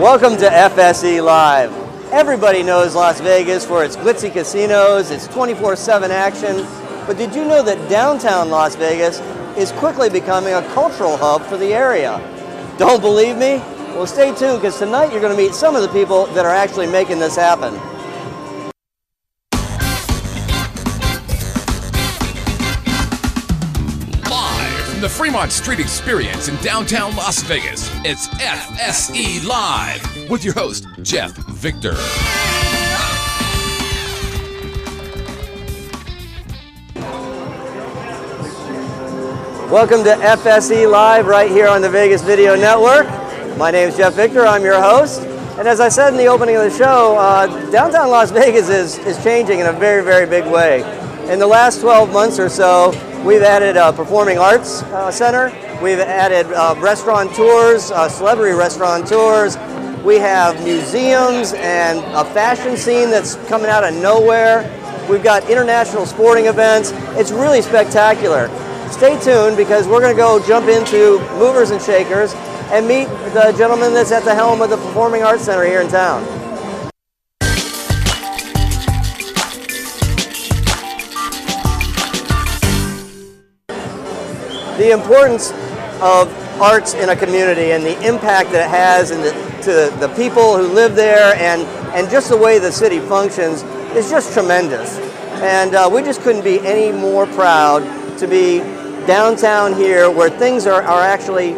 [0.00, 1.70] Welcome to FSE Live.
[2.10, 6.66] Everybody knows Las Vegas for its glitzy casinos, its 24 7 action.
[7.06, 9.20] But did you know that downtown Las Vegas
[9.58, 12.16] is quickly becoming a cultural hub for the area?
[12.78, 13.58] Don't believe me?
[13.92, 16.54] Well, stay tuned because tonight you're going to meet some of the people that are
[16.54, 17.74] actually making this happen.
[25.30, 31.92] Fremont Street Experience in downtown Las Vegas, it's FSE Live with your host, Jeff Victor.
[39.70, 43.06] Welcome to FSE Live right here on the Vegas Video Network.
[43.56, 45.20] My name is Jeff Victor, I'm your host.
[45.60, 48.98] And as I said in the opening of the show, uh, downtown Las Vegas is,
[49.06, 50.99] is changing in a very, very big way.
[51.28, 52.90] In the last 12 months or so,
[53.24, 59.06] we've added a performing arts uh, center, we've added uh, restaurant tours, uh, celebrity restaurant
[59.06, 59.56] tours,
[60.04, 64.64] we have museums and a fashion scene that's coming out of nowhere.
[65.10, 66.92] We've got international sporting events.
[67.18, 68.48] It's really spectacular.
[68.90, 72.32] Stay tuned because we're going to go jump into movers and shakers
[72.72, 75.88] and meet the gentleman that's at the helm of the Performing Arts Center here in
[75.88, 76.39] town.
[84.80, 85.50] The importance
[86.00, 89.30] of arts in a community and the impact that it has in the,
[89.64, 91.64] to the people who live there and,
[91.94, 93.62] and just the way the city functions
[93.94, 94.96] is just tremendous.
[95.42, 97.80] And uh, we just couldn't be any more proud
[98.20, 98.60] to be
[99.06, 101.52] downtown here where things are, are actually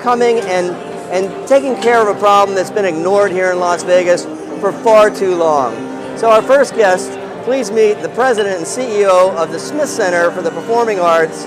[0.00, 0.70] coming and,
[1.14, 4.24] and taking care of a problem that's been ignored here in Las Vegas
[4.58, 5.76] for far too long.
[6.18, 7.12] So our first guest,
[7.44, 11.46] please meet the president and CEO of the Smith Center for the Performing Arts,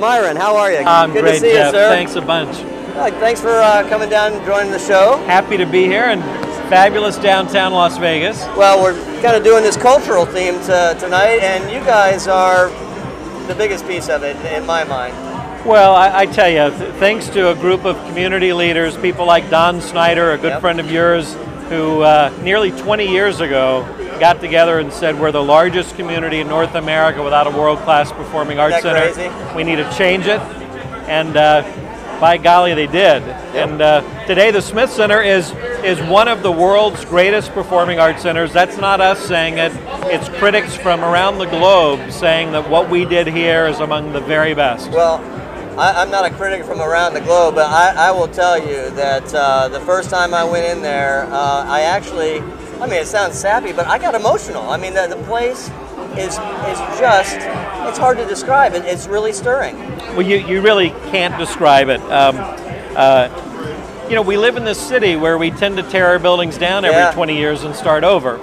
[0.00, 0.36] Myron.
[0.36, 0.78] How are you?
[0.78, 1.66] I'm Good great, to see Jeff.
[1.66, 1.88] you, sir.
[1.90, 2.56] Thanks a bunch.
[3.20, 5.16] Thanks for uh, coming down and joining the show.
[5.26, 6.20] Happy to be here in
[6.70, 8.38] fabulous downtown Las Vegas.
[8.56, 12.68] Well, we're kind of doing this cultural theme to, tonight, and you guys are
[13.46, 15.14] the biggest piece of it in my mind.
[15.66, 19.50] Well, I, I tell you, th- thanks to a group of community leaders, people like
[19.50, 20.60] Don Snyder, a good Yep.
[20.60, 21.34] friend of yours,
[21.68, 23.82] who uh, nearly 20 years ago
[24.20, 28.58] got together and said we're the largest community in North America without a world-class performing
[28.60, 29.12] arts center.
[29.12, 29.56] crazy?
[29.56, 30.40] We need to change it,
[31.08, 31.62] and uh,
[32.20, 33.22] by golly, they did.
[33.56, 35.50] And uh, today, the Smith Center is
[35.82, 38.52] is one of the world's greatest performing arts centers.
[38.52, 39.72] That's not us saying it;
[40.04, 44.20] it's critics from around the globe saying that what we did here is among the
[44.20, 44.90] very best.
[44.90, 45.18] Well,
[45.78, 48.90] I, I'm not a critic from around the globe, but I, I will tell you
[48.90, 52.40] that uh, the first time I went in there, uh, I actually,
[52.80, 54.70] I mean, it sounds sappy, but I got emotional.
[54.70, 55.68] I mean, the, the place
[56.16, 57.36] is is just,
[57.88, 58.72] it's hard to describe.
[58.74, 59.78] It, it's really stirring.
[60.16, 62.00] Well, you, you really can't describe it.
[62.10, 62.36] Um,
[62.96, 63.28] uh,
[64.08, 66.84] you know, we live in this city where we tend to tear our buildings down
[66.84, 67.12] every Yeah.
[67.12, 68.40] 20 years and start over.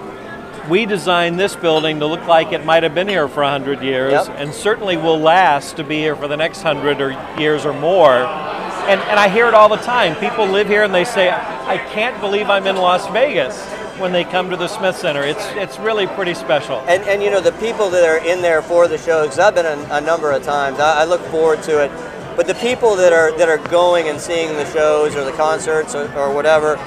[0.69, 4.11] We designed this building to look like it might have been here for 100 years
[4.13, 4.35] Yep.
[4.37, 8.13] and certainly will last to be here for the next 100 or years or more.
[8.13, 10.15] And, and I hear it all the time.
[10.17, 13.57] People live here and they say, I can't believe I'm in Las Vegas
[13.99, 15.23] when they come to the Smith Center.
[15.23, 16.79] It's, it's really pretty special.
[16.87, 19.55] And, and you know, the people that are in there for the shows, 'cause I've
[19.55, 21.91] been a, a number of times, I, I look forward to it.
[22.35, 25.95] But the people that are that are going and seeing the shows or the concerts
[25.95, 26.79] or, or whatever,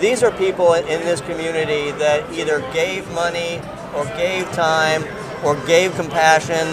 [0.00, 3.60] these are people in this community that either gave money
[3.94, 5.04] or gave time
[5.44, 6.66] or gave compassion.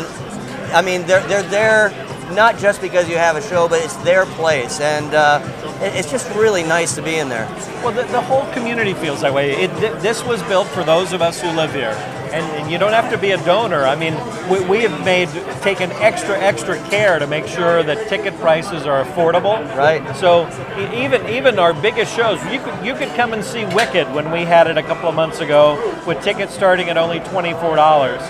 [0.74, 1.90] I mean, they're, they're there
[2.33, 4.79] not just because you have a show, but it's their place.
[4.79, 5.39] And uh,
[5.81, 7.47] it, it's just really nice to be in there.
[7.83, 9.51] Well, the, the whole community feels that way.
[9.51, 11.95] It, th- this was built for those of us who live here.
[12.33, 13.83] And, and you don't have to be a donor.
[13.83, 14.16] I mean,
[14.49, 15.29] we, we have made
[15.61, 19.63] taken extra extra care to make sure that ticket prices are affordable.
[19.77, 20.01] Right.
[20.15, 20.47] So
[20.95, 24.45] even even our biggest shows, you could you could come and see Wicked when we
[24.45, 25.77] had it a couple of months ago
[26.07, 28.21] with tickets starting at only twenty four dollars.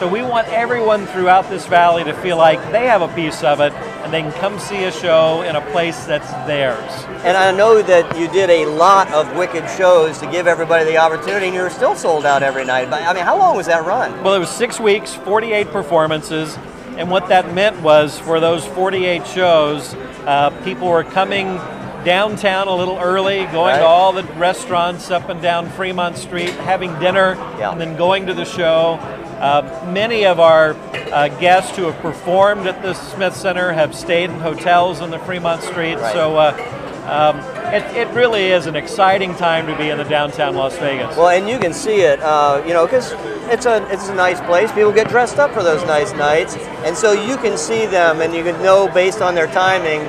[0.00, 3.60] So we want everyone throughout this valley to feel like they have a piece of
[3.60, 6.90] it and they can come see a show in a place that's theirs.
[7.22, 10.96] And I know that you did a lot of Wicked shows to give everybody the
[10.96, 12.88] opportunity, and you were still sold out every night.
[12.88, 14.24] But I mean, how long was that run?
[14.24, 16.56] Well, it was six weeks, 48 performances,
[16.96, 19.92] and what that meant was for those 48 shows,
[20.24, 21.60] uh, people were coming
[22.06, 23.80] downtown a little early, going Right.
[23.80, 27.72] to all the restaurants up and down Fremont Street, having dinner, Yeah.
[27.72, 28.98] and then going to the show.
[29.40, 30.74] Uh, many of our
[31.12, 35.18] uh, guests who have performed at the Smith Center have stayed in hotels on the
[35.20, 35.96] Fremont Street.
[35.96, 36.12] Right.
[36.12, 37.38] So uh, um,
[37.72, 41.16] it, it really is an exciting time to be in the downtown Las Vegas.
[41.16, 43.12] Well, and you can see it, uh, you know, because
[43.50, 44.70] it's a it's a nice place.
[44.72, 48.34] People get dressed up for those nice nights, and so you can see them, and
[48.34, 50.02] you can know based on their timing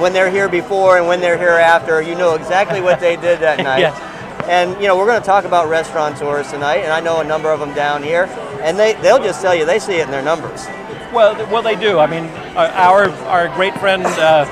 [0.00, 2.02] when they're here before and when they're here after.
[2.02, 3.80] You know exactly what they did that night.
[3.80, 4.42] Yes.
[4.48, 7.50] And you know we're going to talk about restaurateurs tonight, and I know a number
[7.50, 8.26] of them down here,
[8.62, 10.66] and they they'll just tell you they see it in their numbers.
[11.12, 11.98] Well, well, they do.
[11.98, 12.24] I mean,
[12.56, 14.44] uh, our our great friend uh,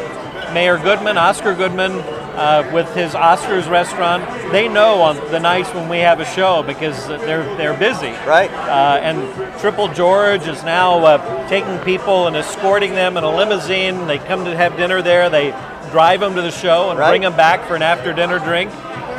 [0.54, 1.92] Mayor Goodman, Oscar Goodman,
[2.36, 6.62] uh, with his Oscars restaurant, they know on the nights when we have a show
[6.62, 8.12] because they're they're busy.
[8.26, 8.50] Right.
[8.52, 14.06] Uh, and Triple George is now uh, taking people and escorting them in a limousine.
[14.06, 15.28] They come to have dinner there.
[15.28, 15.50] They
[15.90, 17.10] drive them to the show and Right.
[17.10, 18.70] bring them back for an after dinner drink.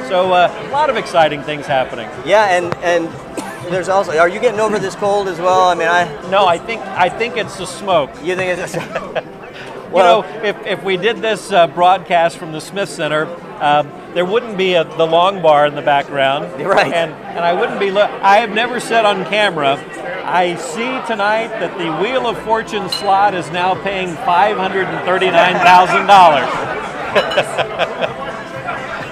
[0.07, 2.09] So uh, a lot of exciting things happening.
[2.25, 3.07] Yeah, and and
[3.69, 5.69] there's also are you getting over this cold as well?
[5.69, 8.09] I mean, I No, I think I think it's the smoke.
[8.23, 8.75] you think it's just
[9.95, 13.27] you know, if, if we did this uh, broadcast from the Smith Center,
[13.61, 16.51] um, there wouldn't be a, the long bar in the background.
[16.61, 16.91] Right.
[16.91, 19.77] And, and I wouldn't be, lo- I have never said on camera,
[20.25, 27.15] I see tonight that the Wheel of Fortune slot is now paying $539,000.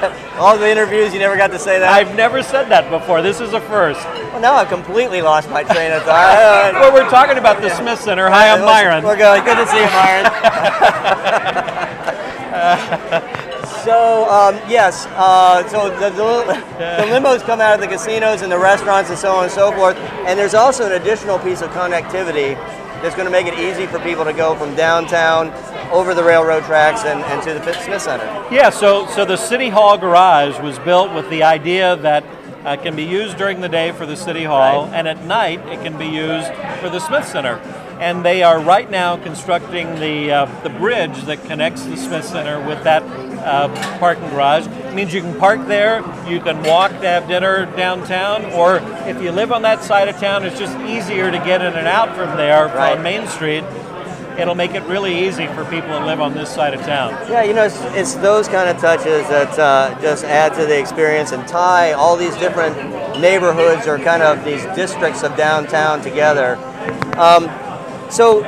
[0.38, 1.89] all the interviews you never got to say that.
[1.89, 3.21] I've never said that before.
[3.21, 4.03] This is a first.
[4.05, 6.73] well, now I've completely lost my train of thought.
[6.83, 8.29] Well, we're talking about the Smith Center.
[8.29, 9.03] Hi, I'm Myron.
[9.03, 9.44] We're good.
[9.45, 10.25] Good to see you, Myron.
[13.83, 16.44] so um, yes, uh, so the, the,
[16.77, 19.71] the limos come out of the casinos and the restaurants and so on and so
[19.71, 19.95] forth.
[20.27, 22.56] And there's also an additional piece of connectivity
[23.01, 25.51] that's going to make it easy for people to go from downtown
[25.94, 28.25] over the railroad tracks and, and to the Smith Center.
[28.51, 32.24] Yeah, so so the City Hall garage was built with the idea that
[32.66, 34.94] uh, can be used during the day for the City Hall, Right.
[34.95, 36.51] and at night it can be used
[36.81, 37.56] for the Smith Center.
[38.00, 42.60] And they are right now constructing the uh, the bridge that connects the Smith Center
[42.68, 43.04] with that
[43.44, 43.68] uh,
[44.00, 44.66] parking garage.
[44.68, 49.22] It means you can park there, you can walk to have dinner downtown, or if
[49.22, 52.16] you live on that side of town, it's just easier to get in and out
[52.16, 52.98] from there Right.
[52.98, 53.63] on Main Street.
[54.38, 57.12] It'll make it really easy for people that live on this side of town.
[57.30, 60.80] Yeah, you know, it's, it's those kind of touches that uh, just add to the
[60.80, 62.75] experience and tie all these different
[63.19, 66.56] neighborhoods or kind of these districts of downtown together.
[67.18, 67.50] Um,
[68.09, 68.39] so,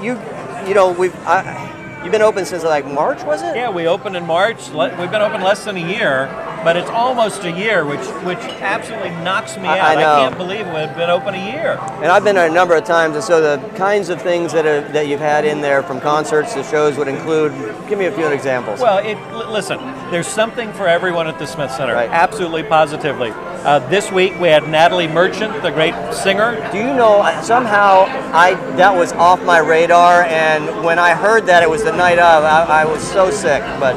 [0.00, 0.20] you,
[0.66, 3.56] you know, we've I, you've been open since like March, was it?
[3.56, 4.68] Yeah, we opened in March.
[4.70, 6.26] We've been open less than a year,
[6.64, 9.88] but it's almost a year, which which absolutely knocks me I- out.
[9.90, 10.16] I know.
[10.28, 11.78] can't believe we've been open a year.
[12.02, 14.66] And I've been there a number of times, and so the kinds of things that
[14.66, 17.52] are, that you've had in there, from concerts to shows, would include.
[17.88, 18.80] Give me a few examples.
[18.80, 19.18] Well, it,
[19.48, 19.78] listen,
[20.10, 21.94] there's something for everyone at the Smith Center.
[21.94, 22.08] Right.
[22.10, 23.32] Absolutely, positively.
[23.34, 26.56] Uh, this week we had Natalie Merchant, the great singer.
[26.72, 31.62] Do you know somehow I that was off my radar, and when I heard that
[31.62, 33.62] it was the night of, I, I was so sick.
[33.78, 33.94] But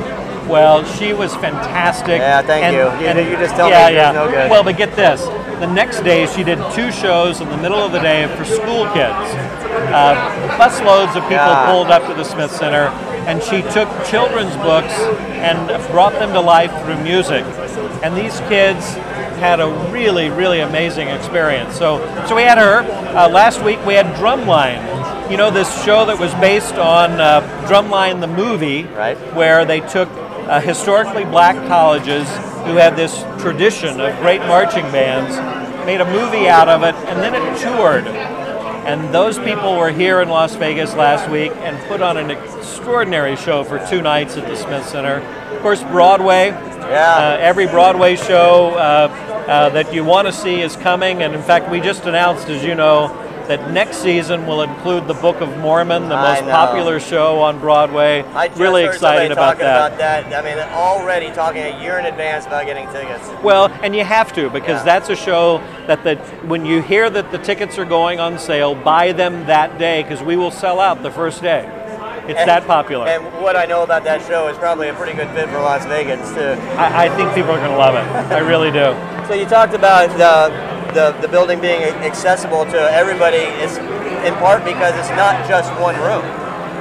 [0.48, 2.20] Well, she was fantastic.
[2.20, 2.86] Yeah, thank you.
[3.06, 4.12] You- you just tell me yeah, it yeah.
[4.12, 4.50] no good.
[4.52, 5.22] Well, but get this.
[5.60, 8.86] The next day, she did two shows in the middle of the day for school
[8.94, 9.34] kids.
[9.92, 10.16] Uh,
[10.60, 11.66] busloads of people Yeah.
[11.72, 12.88] pulled up to the Smith Center,
[13.28, 14.94] and she took children's books
[15.42, 17.44] and brought them to life through music.
[18.04, 18.94] And these kids
[19.40, 21.76] had a really, really amazing experience.
[21.78, 22.80] So, so we had her.
[23.18, 24.82] Uh, last week we had Drumline.
[25.32, 29.18] You know this show that was based on uh, Drumline the movie, Right.
[29.34, 30.10] where they took
[30.48, 32.28] uh, historically black colleges
[32.66, 35.36] who had this tradition of great marching bands,
[35.86, 38.08] made a movie out of it, and then it toured.
[38.86, 43.36] And those people were here in Las Vegas last week and put on an extraordinary
[43.36, 45.22] show for two nights at the Smith Center.
[45.52, 46.50] Of course, Broadway.
[46.50, 47.16] Yeah.
[47.16, 49.08] Uh, every Broadway show uh,
[49.48, 51.24] uh, that you want to see is coming.
[51.24, 53.08] And in fact, we just announced, as you know,
[53.48, 58.24] that next season will include the Book of Mormon, the most popular show on Broadway.
[58.34, 59.88] I just really heard excited about talking that.
[59.88, 59.98] about
[60.32, 60.46] that.
[60.46, 63.28] I mean, already talking a year in advance about getting tickets.
[63.44, 64.84] Well, and you have to because Yeah.
[64.84, 66.16] that's a show that the
[66.48, 70.22] when you hear that the tickets are going on sale, buy them that day because
[70.24, 71.70] we will sell out the first day.
[72.28, 73.08] It's And- that popular.
[73.08, 75.86] And what I know about that show is probably a pretty good fit for Las
[75.86, 76.60] Vegas too.
[76.78, 78.06] I, I think people are going to love it.
[78.34, 78.96] I really do.
[79.26, 83.38] So you talked about the, the the building being accessible to everybody.
[83.38, 86.22] Is in part because it's not just one room.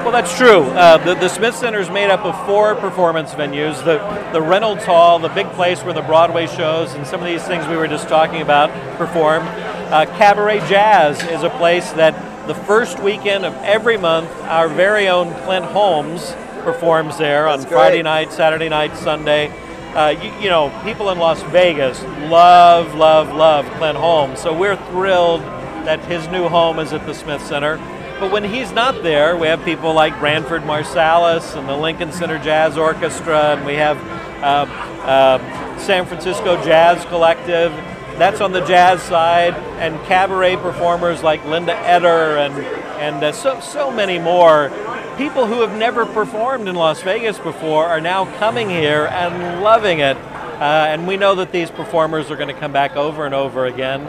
[0.05, 0.65] Well, that's true.
[0.65, 3.83] Uh, the, the Smith Center is made up of four performance venues.
[3.83, 3.97] The,
[4.35, 7.67] the Reynolds Hall, the big place where the Broadway shows and some of these things
[7.67, 9.45] we were just talking about perform.
[9.47, 12.13] Uh, Cabaret Jazz is a place that
[12.47, 16.33] the first weekend of every month, our very own Clint Holmes
[16.63, 17.79] performs there That's on great.
[17.79, 19.49] Friday night, Saturday night, Sunday.
[19.95, 24.41] Uh, you, you know, people in Las Vegas love, love, love Clint Holmes.
[24.41, 25.43] So we're thrilled
[25.87, 27.77] that his new home is at the Smith Center.
[28.19, 32.39] But when he's not there, we have people like Branford Marsalis and the Lincoln Center
[32.39, 33.99] Jazz Orchestra, and we have
[34.43, 34.67] uh,
[35.05, 37.73] uh, San Francisco Jazz Collective.
[38.19, 42.55] That's on the jazz side, and cabaret performers like Linda Eder and
[43.01, 44.71] and uh, so so many more
[45.17, 50.01] people who have never performed in Las Vegas before are now coming here and loving
[50.01, 50.17] it.
[50.17, 53.67] Uh, and we know that these performers are going to come back over and over
[53.67, 54.07] again.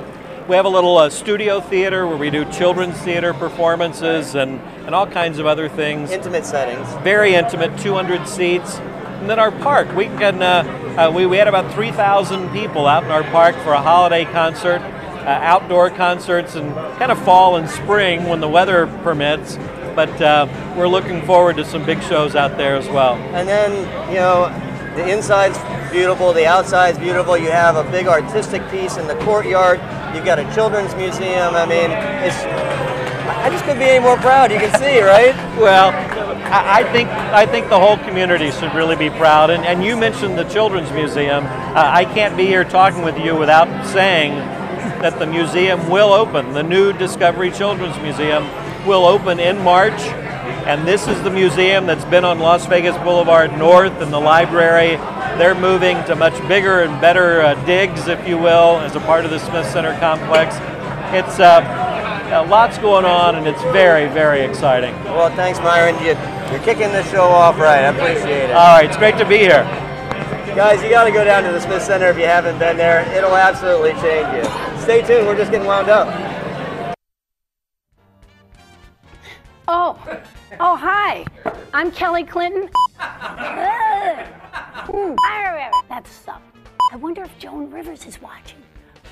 [0.47, 4.93] We have a little uh, studio theater where we do children's theater performances and, and
[4.93, 6.11] all kinds of other things.
[6.11, 6.87] Intimate settings.
[7.03, 8.79] Very intimate, 200 seats.
[9.25, 10.61] And then our park, we can uh,
[10.99, 14.81] uh, we, we had about 3,000 people out in our park for a holiday concert,
[14.81, 19.55] uh, outdoor concerts, and kind of fall and spring when the weather permits.
[19.95, 20.45] But uh,
[20.77, 23.15] we're looking forward to some big shows out there as well.
[23.33, 23.71] And then,
[24.09, 24.49] you know,
[24.95, 25.57] the inside's
[25.91, 27.35] beautiful, the outside's beautiful.
[27.35, 29.79] You have a big artistic piece in the courtyard.
[30.15, 31.55] You've got a children's museum.
[31.55, 32.94] I mean, it's.
[33.27, 34.51] I just couldn't be any more proud.
[34.51, 35.35] You can see, right?
[35.57, 35.89] Well,
[36.51, 39.49] I, think I think the whole community should really be proud.
[39.49, 41.45] And, and you mentioned the Children's Museum.
[41.45, 44.33] Uh, I can't be here talking with you without saying
[45.01, 46.53] that the museum will open.
[46.53, 48.45] The new Discovery Children's Museum
[48.85, 49.99] will open in March.
[50.65, 54.97] And this is the museum that's been on Las Vegas Boulevard North and the library.
[55.37, 59.25] They're moving to much bigger and better uh, digs, if you will, as a part
[59.25, 60.55] of the Smith Center complex.
[61.13, 61.84] It's uh,
[62.31, 64.93] uh, lots going on, and it's very, very exciting.
[65.05, 65.95] Well, thanks, Myron.
[65.99, 66.15] You,
[66.51, 67.83] you're kicking the show off right.
[67.85, 68.51] I appreciate it.
[68.51, 69.63] All right, it's great to be here.
[70.55, 73.01] Guys, you got to go down to the Smith Center if you haven't been there.
[73.13, 74.43] It'll absolutely change you.
[74.79, 75.27] Stay tuned.
[75.27, 76.07] We're just getting wound up.
[79.67, 79.99] Oh,
[80.59, 81.25] oh, hi.
[81.73, 82.69] I'm Kelly Clinton.
[84.93, 85.15] Ooh,
[85.89, 86.55] That sucked.
[86.91, 88.59] I wonder if Joan Rivers is watching.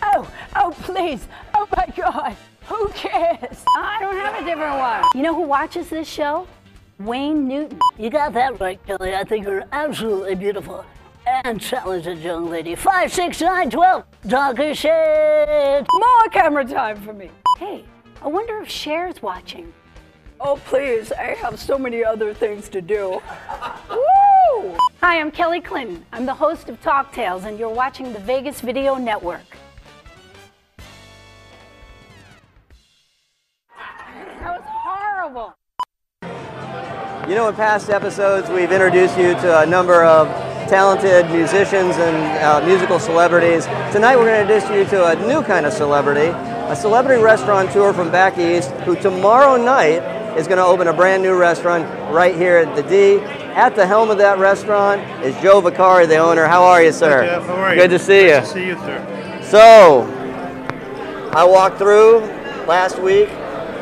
[0.02, 1.28] Oh, oh, please.
[1.54, 2.36] Oh my God.
[2.66, 3.64] Who cares?
[3.78, 5.04] I don't have a different one.
[5.14, 6.48] You know who watches this show?
[7.00, 7.80] Wayne Newton.
[7.98, 9.14] You got that right, Kelly.
[9.14, 10.86] I think you're absolutely beautiful
[11.26, 12.76] and talented young lady.
[12.76, 14.06] Five, six, nine, twelve.
[14.28, 15.88] Talker shit.
[15.92, 17.30] More camera time for me.
[17.58, 17.84] Hey,
[18.22, 19.74] I wonder if Cher's watching.
[20.40, 21.12] Oh, please.
[21.12, 23.22] I have so many other things to do.
[23.90, 24.78] Woo!
[25.02, 26.06] Hi, I'm Kelly Clinton.
[26.12, 29.53] I'm the host of Talk Tales, and you're watching the Vegas Video Network.
[37.28, 40.28] You know, in past episodes, we've introduced you to a number of
[40.68, 43.64] talented musicians and uh, musical celebrities.
[43.94, 47.94] Tonight, we're going to introduce you to a new kind of celebrity, a celebrity restaurateur
[47.94, 50.04] from back east who tomorrow night
[50.38, 53.20] is going to open a brand new restaurant right here at the D.
[53.54, 56.46] At the helm of that restaurant is Joe Vicari, the owner.
[56.46, 57.22] How are you, sir?
[57.22, 57.46] Hi, Jeff.
[57.46, 57.82] How are you?
[57.82, 58.40] Good to see Nice you.
[58.42, 59.40] to see you, sir.
[59.50, 60.02] So,
[61.34, 62.20] I walked through
[62.68, 63.30] last week,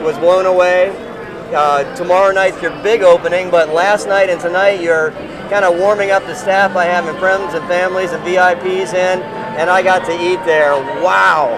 [0.01, 1.07] was blown away.
[1.53, 5.11] Uh, tomorrow night's your big opening, but last night and tonight you're
[5.49, 9.21] kind of warming up the staff by having friends and families and VIPs in,
[9.59, 10.73] and I got to eat there.
[11.03, 11.57] Wow!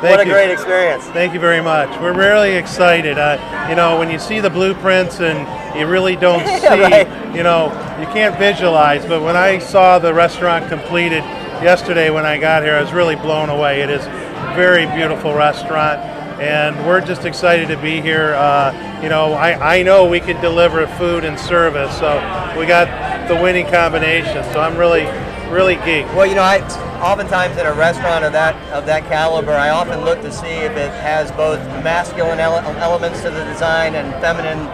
[0.00, 0.32] Thank what a you.
[0.32, 1.04] great experience.
[1.08, 1.88] Thank you very much.
[2.00, 3.18] We're really excited.
[3.18, 5.46] Uh, you know, when you see the blueprints and
[5.78, 7.06] you really don't see, right.
[7.34, 7.66] you know,
[8.00, 9.04] you can't visualize.
[9.04, 11.22] But when I saw the restaurant completed
[11.62, 13.82] yesterday when I got here, I was really blown away.
[13.82, 16.00] It is a very beautiful restaurant,
[16.40, 18.34] and we're just excited to be here.
[18.34, 22.14] Uh, you know, I, I know we can deliver food and service, so
[22.58, 24.42] we got the winning combination.
[24.52, 25.04] So I'm really,
[25.52, 26.14] really geeked.
[26.14, 26.58] Well, you know, I
[27.00, 30.72] oftentimes in a restaurant of that of that caliber, I often look to see if
[30.72, 34.66] it has both masculine ele- elements to the design and feminine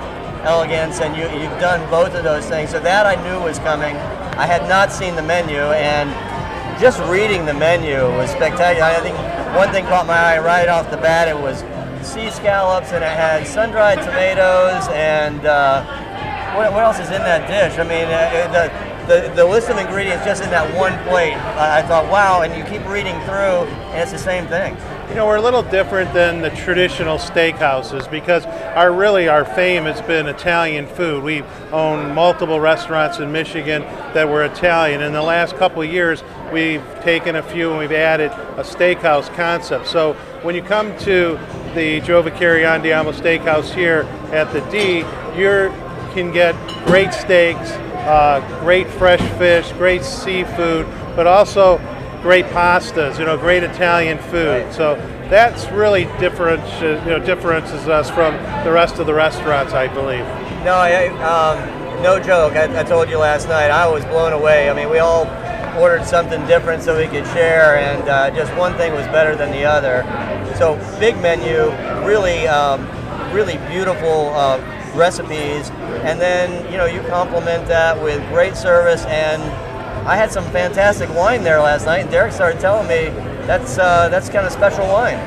[0.44, 2.70] elegance, and you, you've done both of those things.
[2.70, 3.96] So that I knew was coming.
[4.36, 6.08] I had not seen the menu, and
[6.80, 8.88] just reading the menu was spectacular.
[8.88, 9.16] I think
[9.54, 11.28] one thing caught my eye right off the bat.
[11.28, 11.60] It was
[12.00, 15.84] sea scallops, and it had sun-dried tomatoes, and uh,
[16.56, 17.78] what, what else is in that dish?
[17.78, 21.80] I mean, uh, the the, the list of ingredients just in that one plate, I,
[21.80, 24.76] I thought, wow, and you keep reading through, and it's the same thing.
[25.10, 29.82] You know, we're a little different than the traditional steakhouses because our really our fame
[29.82, 31.24] has been Italian food.
[31.24, 33.82] We own multiple restaurants in Michigan
[34.14, 35.02] that were Italian.
[35.02, 39.88] In the last couple years, we've taken a few and we've added a steakhouse concept.
[39.88, 40.12] So
[40.42, 41.40] when you come to
[41.74, 44.98] the Joe Vicari Andiamo Steakhouse here at the D,
[45.36, 45.74] you
[46.14, 46.54] can get
[46.86, 47.72] great steaks,
[48.06, 50.86] uh, great fresh fish, great seafood,
[51.16, 51.78] but also
[52.22, 54.64] great pastas, you know, great Italian food.
[54.64, 54.74] Right.
[54.74, 54.96] So
[55.28, 58.34] that's really different, you know, differences us from
[58.64, 60.24] the rest of the restaurants, I believe.
[60.64, 62.54] No, I, um, no joke.
[62.54, 64.70] I, I told you last night, I was blown away.
[64.70, 65.26] I mean, we all
[65.78, 69.50] ordered something different so we could share, and uh, just one thing was better than
[69.50, 70.02] the other.
[70.56, 71.70] So big menu,
[72.06, 72.86] really, um,
[73.32, 74.58] really beautiful uh,
[74.94, 75.70] recipes,
[76.02, 79.04] and then you know you complement that with great service.
[79.04, 79.42] And
[80.06, 83.10] I had some fantastic wine there last night, and Derek started telling me
[83.46, 85.18] that's uh, that's kind of special wine.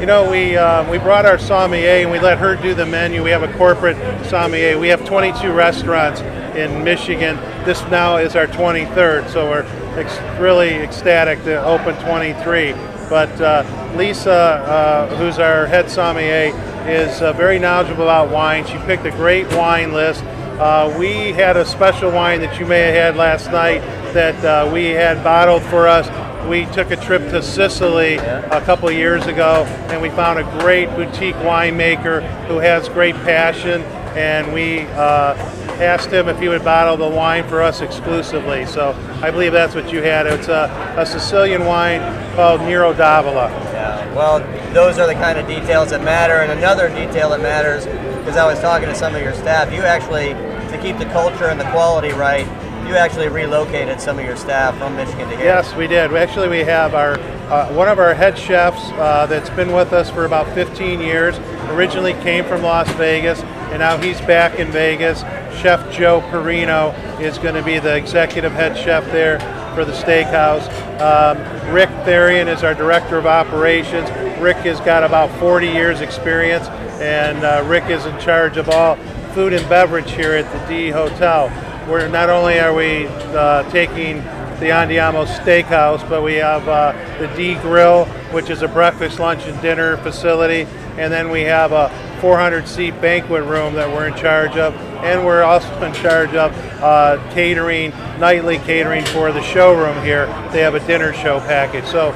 [0.00, 3.22] You know, we uh, we brought our sommelier and we let her do the menu.
[3.22, 4.78] We have a corporate sommelier.
[4.78, 6.20] We have 22 restaurants
[6.56, 7.36] in Michigan.
[7.64, 9.64] This now is our 23rd, so we're
[9.98, 12.72] ex- really ecstatic to open 23.
[13.08, 13.64] But uh,
[13.96, 16.52] Lisa, uh, who's our head sommelier,
[16.88, 18.66] is uh, very knowledgeable about wine.
[18.66, 20.24] She picked a great wine list.
[20.24, 23.82] Uh, we had a special wine that you may have had last night
[24.16, 26.08] that uh, we had bottled for us.
[26.48, 30.88] We took a trip to Sicily a couple years ago and we found a great
[30.96, 33.82] boutique winemaker who has great passion
[34.16, 35.34] and we uh,
[35.82, 38.64] asked him if he would bottle the wine for us exclusively.
[38.64, 40.26] So I believe that's what you had.
[40.26, 42.00] It's a, a Sicilian wine
[42.34, 43.50] called Nero d'Avola.
[43.74, 44.40] Yeah, well,
[44.72, 46.36] those are the kind of details that matter.
[46.36, 49.82] And another detail that matters, because I was talking to some of your staff, you
[49.82, 50.28] actually,
[50.70, 52.46] to keep the culture and the quality right,
[52.86, 55.46] you actually relocated some of your staff from Michigan to here.
[55.46, 56.10] Yes, we did.
[56.12, 57.18] We Actually, we have our
[57.50, 61.38] uh, one of our head chefs uh, that's been with us for about 15 years.
[61.70, 63.40] Originally came from Las Vegas,
[63.70, 65.20] and now he's back in Vegas.
[65.60, 69.38] Chef Joe Perino is going to be the executive head chef there
[69.74, 70.66] for the steakhouse.
[71.00, 71.38] Um,
[71.72, 74.08] Rick Therian is our director of operations.
[74.40, 76.66] Rick has got about 40 years experience,
[77.00, 78.96] and uh, Rick is in charge of all
[79.34, 81.48] food and beverage here at the D Hotel.
[81.86, 84.16] Where not only are we uh, taking
[84.58, 89.44] the Andiamo Steakhouse, but we have uh, the D Grill, which is a breakfast, lunch,
[89.44, 90.66] and dinner facility,
[90.98, 91.88] and then we have a
[92.20, 94.74] 400 seat banquet room that we're in charge of,
[95.04, 96.52] and we're also in charge of
[96.82, 100.26] uh, catering, nightly catering for the showroom here.
[100.50, 102.10] They have a dinner show package, so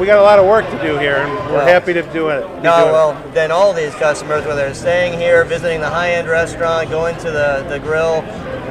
[0.00, 2.28] we got a lot of work to do here, and we're Well, happy to do
[2.30, 2.40] it.
[2.62, 2.92] No, it.
[2.92, 7.30] well, then all these customers, whether they're staying here, visiting the high-end restaurant, going to
[7.30, 8.22] the, the grill,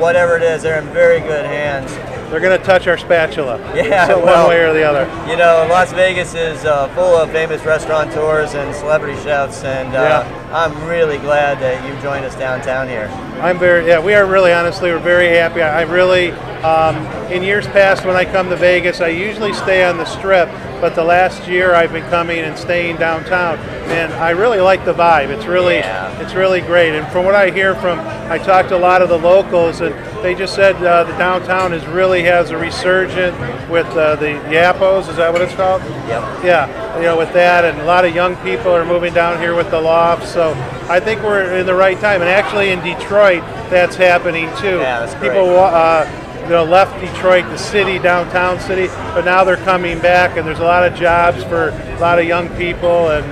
[0.02, 1.94] whatever it is, they're in very good hands.
[2.32, 5.06] they're going to touch our spatula, Yeah, so well- one way or the other.
[5.30, 10.24] You know, Las Vegas is uh, full of famous restaurateurs and celebrity chefs, and uh,
[10.52, 13.08] I'm really glad that you joined us downtown here.
[13.40, 15.62] I'm very, yeah, we are really, honestly, we're very happy.
[15.62, 16.32] I really,
[16.64, 16.98] um,
[17.32, 20.50] in years past when I come to Vegas, I usually stay on the strip,
[20.82, 23.60] but the last year I've been coming and staying downtown,
[23.90, 25.30] and I really like the vibe.
[25.30, 26.20] It's really, Yeah.
[26.20, 26.96] it's really great.
[26.96, 29.94] And from what I hear from, I talked to a lot of the locals, and
[30.24, 33.38] they just said uh, the downtown is really has a resurgent
[33.70, 35.08] with uh, the Yapos.
[35.10, 35.82] Is that what it's called?
[36.10, 36.44] Yep.
[36.44, 39.56] Yeah, you know, with that, and a lot of young people are moving down here
[39.56, 40.36] with the lofts.
[40.40, 40.54] So
[40.88, 42.22] I think we're in the right time.
[42.22, 44.78] And actually, in Detroit, that's happening too.
[44.78, 45.32] Yeah, that's great.
[45.34, 46.10] People, uh,
[46.44, 50.60] you know, left Detroit, the city, downtown city, but now they're coming back, and there's
[50.60, 53.26] a lot of jobs for a lot of young people, and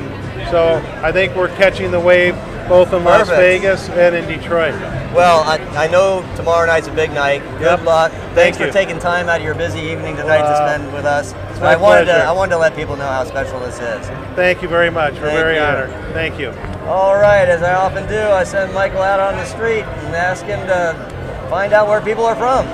[0.51, 2.35] so I think we're catching the wave
[2.67, 3.37] both in Las Perfect.
[3.37, 4.73] Vegas and in Detroit.
[5.13, 7.41] Well, I, I know tomorrow night's a big night.
[7.59, 7.83] Good Yep.
[7.85, 8.11] luck.
[8.35, 8.67] Thanks you.
[8.67, 11.33] for taking time out of your busy evening tonight to uh, spend with us.
[11.61, 12.27] my I wanted to pleasure.
[12.27, 14.07] I wanted to let people know how special this is.
[14.35, 15.13] Thank you very much.
[15.15, 15.61] We're Thank very you.
[15.61, 15.89] honored.
[16.13, 16.49] Thank you.
[16.87, 20.45] All right, as I often do, I send Michael out on the street and ask
[20.45, 22.65] him to find out where people are from.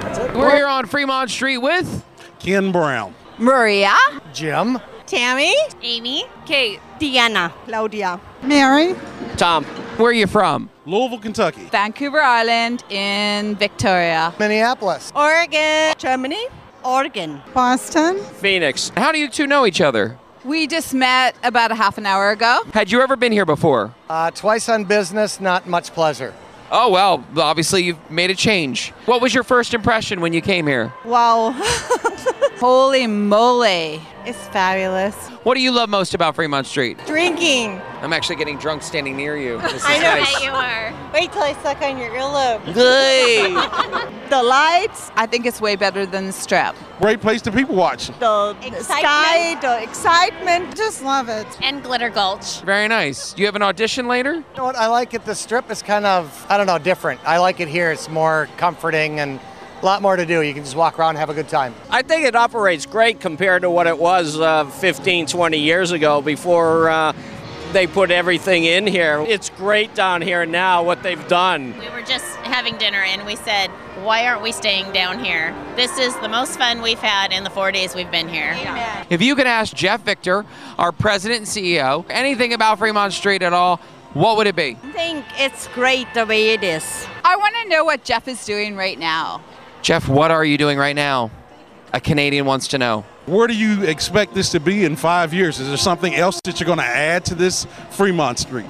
[0.00, 0.34] That's it.
[0.34, 2.04] We're here on Fremont Street with
[2.38, 3.14] Ken Brown.
[3.38, 3.94] Maria,
[4.32, 4.78] Jim.
[5.06, 8.94] Tammy, Amy, Kate, Deanna, Claudia, Mary,
[9.36, 9.64] Tom.
[9.96, 10.70] Where are you from?
[10.86, 11.66] Louisville, Kentucky.
[11.66, 15.12] Vancouver Island in Victoria, Minneapolis.
[15.14, 16.46] Oregon, Germany,
[16.84, 17.42] Oregon.
[17.52, 18.90] Boston, Phoenix.
[18.96, 20.18] How do you two know each other?
[20.42, 22.62] We just met about a half an hour ago.
[22.72, 23.94] Had you ever been here before?
[24.08, 26.34] Uh, twice on business, not much pleasure.
[26.72, 28.90] Oh, well, obviously you've made a change.
[29.04, 30.94] What was your first impression when you came here?
[31.04, 31.50] Wow.
[32.58, 34.00] Holy moly.
[34.26, 35.14] It's fabulous.
[35.44, 36.98] What do you love most about Fremont Street?
[37.06, 37.80] Drinking.
[38.02, 39.58] I'm actually getting drunk standing near you.
[39.62, 40.14] This is I know.
[40.20, 40.42] nice.
[40.42, 40.92] you are.
[41.14, 42.60] Wait till I suck on your earlobe.
[42.74, 44.16] Hey.
[44.30, 46.76] The lights, I think it's way better than the strap.
[47.00, 48.06] Great place to people watch.
[48.20, 48.84] The Excitement.
[48.86, 50.76] sky, the excitement.
[50.76, 51.48] just love it.
[51.60, 52.60] And Glitter Gulch.
[52.60, 53.36] Very nice.
[53.36, 54.34] You have an audition later?
[54.34, 55.24] You know what I like it?
[55.24, 57.20] The strip is kind of, I don't know, different.
[57.26, 57.90] I like it here.
[57.90, 59.40] It's more comforting and
[59.80, 60.42] a lot more to do.
[60.42, 61.74] You can just walk around and have a good time.
[61.88, 66.20] I think it operates great compared to what it was uh, 15, 20 years ago
[66.20, 67.12] before uh,
[67.72, 69.24] they put everything in here.
[69.26, 71.78] It's great down here now, what they've done.
[71.78, 73.70] We were just having dinner and we said,
[74.04, 75.54] why aren't we staying down here?
[75.76, 78.56] This is the most fun we've had in the four days we've been here.
[79.08, 80.44] If you could ask Jeff Victor,
[80.78, 83.80] our president and CEO, anything about Fremont Street at all,
[84.12, 84.76] what would it be?
[84.82, 87.06] I think it's great the way it is.
[87.24, 89.40] I want to know what Jeff is doing right now.
[89.82, 91.30] Jeff, what are you doing right now?
[91.92, 93.04] A Canadian wants to know.
[93.26, 95.58] Where do you expect this to be in five years?
[95.58, 98.66] Is there something else that you're going to add to this Fremont Street?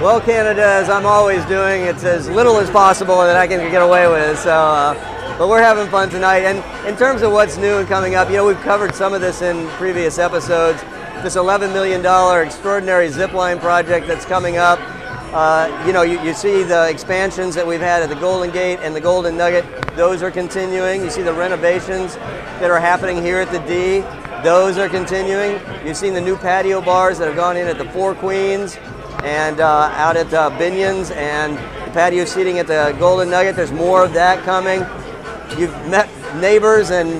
[0.00, 3.82] Well, Canada, as I'm always doing, it's as little as possible that I can get
[3.82, 4.38] away with.
[4.38, 6.44] So, uh, but we're having fun tonight.
[6.44, 9.20] And in terms of what's new and coming up, you know, we've covered some of
[9.20, 10.80] this in previous episodes.
[11.22, 12.00] this $11 million
[12.46, 14.78] extraordinary zip line project that's coming up.
[15.32, 18.78] Uh, you know, you, you see the expansions that we've had at the Golden Gate
[18.80, 19.64] and the Golden Nugget,
[19.94, 21.02] those are continuing.
[21.02, 24.00] You see the renovations that are happening here at the D,
[24.42, 25.60] those are continuing.
[25.84, 28.78] You've seen the new patio bars that have gone in at the Four Queens
[29.22, 33.54] and uh, out at uh, Binion's and the patio seating at the Golden Nugget.
[33.54, 34.80] There's more of that coming.
[35.58, 37.10] You've met neighbors and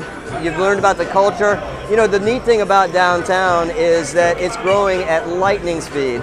[0.43, 1.63] you've learned about the culture.
[1.91, 6.23] You know, the neat thing about downtown is that it's growing at lightning speed.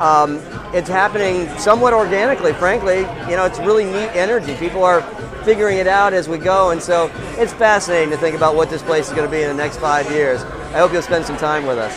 [0.00, 0.40] Um,
[0.74, 3.00] it's happening somewhat organically, frankly.
[3.28, 4.56] You know, it's really neat energy.
[4.56, 5.02] People are
[5.44, 8.82] figuring it out as we go, and so it's fascinating to think about what this
[8.82, 10.42] place is going to be in the next five years.
[10.42, 11.94] I hope you'll spend some time with us.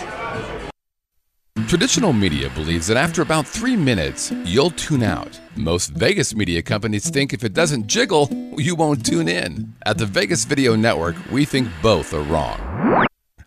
[1.68, 5.40] Traditional media believes that after about three minutes, you'll tune out.
[5.56, 9.74] Most Vegas media companies think if it doesn't jiggle, you won't tune in.
[9.86, 13.08] At the Vegas Video Network, we think both are wrong.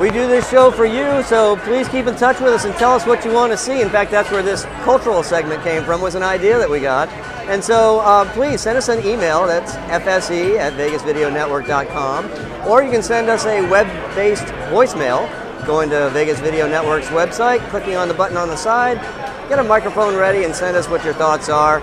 [0.00, 2.94] We do this show for you, so please keep in touch with us and tell
[2.94, 3.80] us what you want to see.
[3.80, 7.08] In fact, that's where this cultural segment came from, was an idea that we got.
[7.48, 13.04] And so uh, please send us an email, that's fse at vegasvideonetwork.com, or you can
[13.04, 15.30] send us a web-based voicemail
[15.64, 19.00] going to Vegas Video Network's website, clicking on the button on the side,
[19.48, 21.80] get a microphone ready and send us what your thoughts are.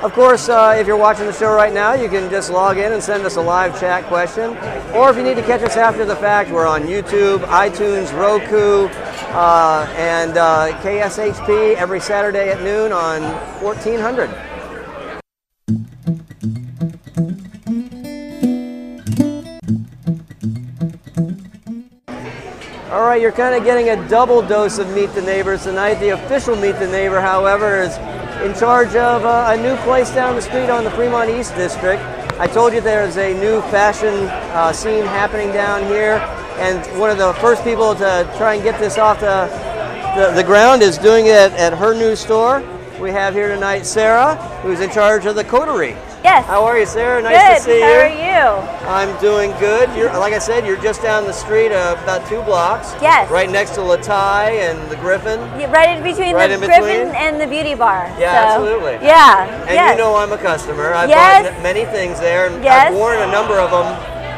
[0.00, 2.92] Of course, uh, if you're watching the show right now, you can just log in
[2.92, 4.56] and send us a live chat question.
[4.94, 8.86] Or if you need to catch us after the fact, we're on YouTube, iTunes, Roku,
[9.34, 13.22] uh, and uh, KSHP every Saturday at noon on
[13.60, 14.30] 1400.
[22.92, 25.94] All right, you're kind of getting a double dose of Meet the Neighbors tonight.
[25.94, 27.98] The official Meet the Neighbor, however, is
[28.42, 32.00] in charge of uh, a new place down the street on the Fremont East District.
[32.38, 34.14] I told you there's a new fashion
[34.54, 36.18] uh, scene happening down here,
[36.58, 39.48] and one of the first people to try and get this off the,
[40.16, 42.62] the, the ground is doing it at her new store.
[43.00, 45.96] We have here tonight Sarah, who's in charge of the coterie.
[46.24, 46.44] Yes.
[46.46, 47.22] How are you, Sarah?
[47.22, 47.56] Nice good.
[47.56, 47.94] to see How you.
[47.94, 49.10] How are you?
[49.12, 49.88] I'm doing good.
[49.96, 52.94] You're, like I said, you're just down the street, uh, about two blocks.
[53.00, 53.30] Yes.
[53.30, 55.38] Right next to Le Thai and the Griffin.
[55.60, 56.80] Yeah, right in between Right the in between?
[56.80, 58.12] Griffin and the beauty bar.
[58.18, 59.06] Yeah, So, absolutely.
[59.06, 59.46] Yeah.
[59.66, 59.92] And yes.
[59.92, 60.92] you know I'm a customer.
[60.92, 61.48] I've Yes.
[61.52, 62.88] bought many things there, and Yes.
[62.90, 63.86] I've worn a number of them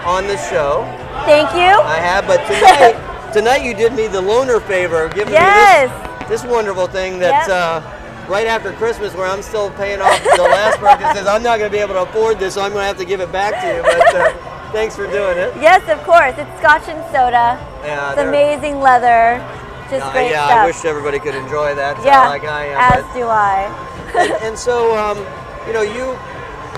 [0.07, 0.85] on the show.
[1.25, 1.61] Thank you.
[1.81, 5.91] I have, but tonight, tonight you did me the loaner favor of giving Yes.
[5.91, 5.97] me
[6.29, 7.49] this, this wonderful thing that.
[7.49, 7.57] Yep.
[7.85, 7.97] uh,
[8.31, 10.79] right after Christmas, where I'm still paying off the last
[11.17, 12.99] says I'm not going to be able to afford this, so I'm going to have
[12.99, 13.83] to give it back to you.
[13.83, 15.53] But uh, thanks for doing it.
[15.61, 16.35] Yes, of course.
[16.39, 17.59] It's Scotch and soda.
[17.83, 19.43] Yeah, it's amazing leather.
[19.91, 20.59] Just Uh, great yeah, stuff.
[20.59, 22.29] I wish everybody could enjoy that yeah.
[22.29, 22.79] like I am.
[22.79, 23.67] as but- do I.
[24.17, 25.19] and, and so, um,
[25.67, 26.17] you know, you,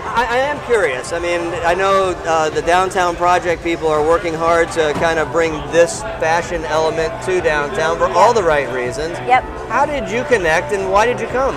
[0.04, 1.12] I, I am curious.
[1.12, 5.30] I mean, I know uh, the downtown project people are working hard to kind of
[5.32, 9.16] bring this fashion element to downtown for all the right reasons.
[9.26, 9.42] Yep.
[9.68, 11.54] How did you connect and why did you come?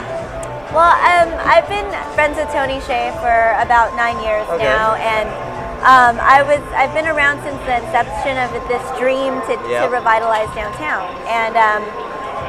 [0.73, 4.63] Well, um, I've been friends with Tony Hsieh for about nine years Okay.
[4.63, 5.27] now, and
[5.87, 9.85] um, I was I've been around since the inception of this dream to, Yeah.
[9.85, 11.07] to revitalize downtown.
[11.31, 11.81] And um,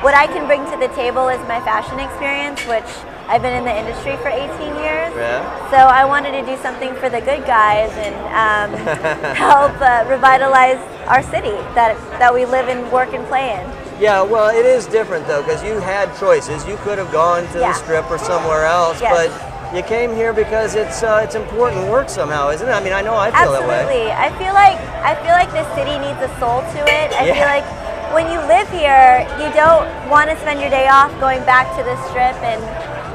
[0.02, 2.88] what I can bring to the table is my fashion experience, which
[3.28, 5.10] I've been in the industry for 18 years.
[5.16, 5.42] Yeah.
[5.70, 8.70] So I wanted to do something for the good guys and um,
[9.34, 13.66] help uh, revitalize our city that that we live and work and play in.
[14.00, 16.66] Yeah, well, it is different though because you had choices.
[16.66, 17.72] You could have gone to Yeah.
[17.72, 19.10] the strip or somewhere else, Yes.
[19.10, 22.72] but you came here because it's uh, it's important work somehow, isn't it?
[22.72, 23.74] I mean, I know I feel that way.
[23.82, 24.12] Absolutely.
[24.12, 27.10] I feel like I feel like this city needs a soul to it.
[27.18, 27.34] I Yeah.
[27.34, 27.66] feel like
[28.14, 31.82] when you live here, you don't want to spend your day off going back to
[31.82, 32.62] the strip and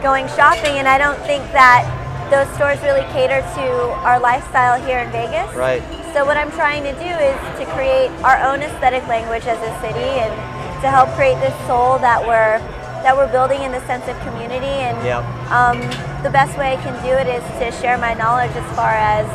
[0.01, 0.77] going shopping.
[0.81, 1.85] And I don't think that
[2.31, 3.65] those stores really cater to
[4.07, 5.53] our lifestyle here in Vegas.
[5.55, 5.83] Right.
[6.13, 9.71] So what I'm trying to do is to create our own aesthetic language as a
[9.83, 10.33] city and
[10.81, 12.59] to help create this soul that we're
[13.03, 15.25] that we're building in the sense of community and Yep.
[15.49, 15.81] um,
[16.21, 19.25] the best way I can do it is to share my knowledge as far as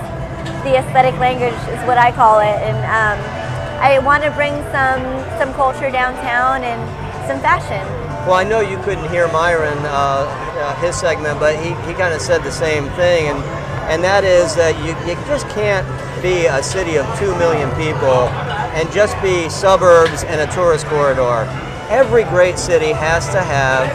[0.63, 3.19] the aesthetic language is what I call it, and um,
[3.83, 5.03] I want to bring some
[5.39, 6.81] some culture downtown and
[7.27, 7.83] some fashion.
[8.27, 12.13] Well, I know you couldn't hear Myron, uh, uh, his segment, but he, he kind
[12.13, 13.39] of said the same thing, and
[13.87, 15.87] and that is that you, you just can't
[16.21, 18.27] be a city of two million people
[18.75, 21.47] and just be suburbs and a tourist corridor.
[21.89, 23.87] Every great city has to have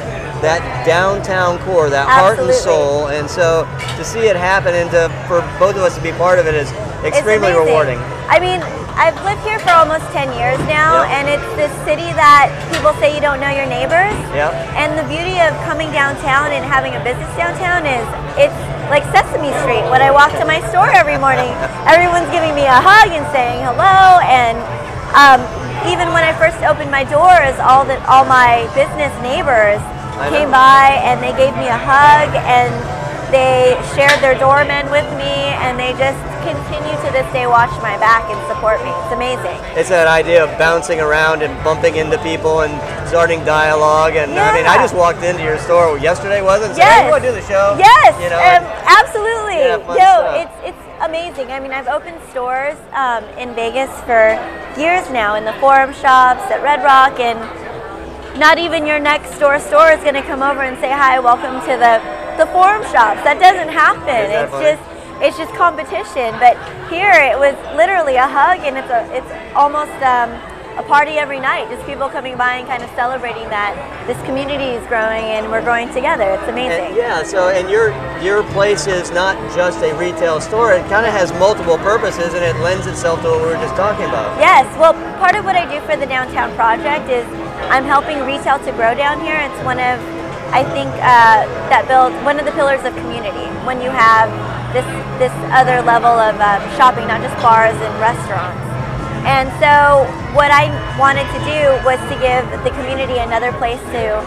[0.42, 3.08] that downtown core, that heart and soul.
[3.10, 3.68] And so
[3.98, 6.56] to see it happen and to, for both of us to be part of it
[6.56, 6.72] is
[7.04, 8.00] extremely rewarding.
[8.32, 8.62] I mean,
[9.00, 11.16] I've lived here for almost 10 years now, Yeah.
[11.20, 14.14] and it's this city that people say you don't know your neighbors.
[14.36, 14.52] Yep.
[14.78, 18.04] And the beauty of coming downtown and having a business downtown is
[18.38, 18.60] it's
[18.92, 19.84] like Sesame Street.
[19.90, 21.50] When I walk to my store every morning,
[21.92, 24.20] everyone's giving me a hug and saying hello.
[24.28, 24.60] And
[25.16, 25.40] um,
[25.88, 29.82] even when I first opened my doors, all the all my business neighbors
[30.30, 32.70] came by and they gave me a hug and
[33.34, 35.34] they shared their doorman with me
[35.66, 38.90] and they just continue to this day watch my back and support me.
[38.90, 39.58] It's amazing.
[39.78, 42.74] It's that idea of bouncing around and bumping into people and
[43.08, 44.16] starting dialogue.
[44.16, 46.76] And I mean, I just walked into your store yesterday, wasn't it?
[46.76, 46.94] So, Yes.
[47.00, 47.76] hey, you want to do the show?
[47.78, 49.60] Yes, You know, um, absolutely.
[49.62, 50.36] Yeah, no, stuff.
[50.44, 51.52] it's it's amazing.
[51.52, 54.38] I mean, I've opened stores um, in Vegas for
[54.80, 57.40] years now, in the Forum shops at Red Rock, and
[58.40, 61.60] not even your next door store is going to come over and say hi, welcome
[61.68, 62.00] to the
[62.40, 63.22] the Forum shops.
[63.28, 64.06] That doesn't happen.
[64.08, 64.66] That it's funny?
[64.72, 64.84] just
[65.22, 66.34] it's just competition.
[66.40, 66.58] But
[66.90, 69.94] here, it was literally a hug, and it's a it's almost.
[70.04, 70.34] Um,
[70.78, 73.76] a party every night, just people coming by and kind of celebrating that
[74.08, 76.24] this community is growing and we're growing together.
[76.24, 76.96] It's amazing.
[76.96, 77.24] And, yeah.
[77.24, 77.92] So, and your
[78.24, 80.72] your place is not just a retail store.
[80.72, 83.76] It kind of has multiple purposes, and it lends itself to what we were just
[83.76, 84.40] talking about.
[84.40, 87.28] Yes, well, part of what I do for the downtown project is
[87.68, 89.38] I'm helping retail to grow down here.
[89.44, 90.00] It's one of,
[90.52, 93.48] I think, uh, that builds one of the pillars of community.
[93.64, 94.28] When you have
[94.76, 94.88] this
[95.20, 98.60] this other level of um, shopping, not just bars and restaurants.
[99.28, 104.20] And so, what I wanted to do was to give the community another place to.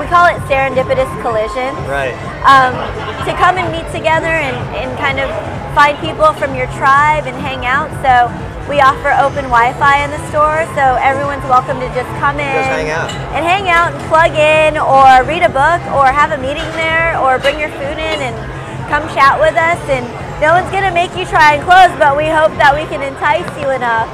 [0.00, 1.74] We call it serendipitous collision.
[1.90, 2.14] Right.
[2.46, 2.72] um,
[3.26, 5.28] to come and meet together and, and kind of
[5.74, 7.90] find people from your tribe and hang out.
[8.02, 8.30] So
[8.68, 12.68] we offer open Wi-Fi in the store, so everyone's welcome to just come in Just
[12.68, 13.08] hang out.
[13.32, 17.16] and hang out and plug in, or read a book, or have a meeting there,
[17.16, 18.36] or bring your food in and
[18.92, 19.80] come chat with us.
[19.88, 20.04] And
[20.44, 23.48] no one's gonna make you try and close, but we hope that we can entice
[23.56, 24.06] you enough